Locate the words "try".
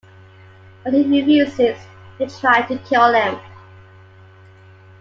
2.25-2.63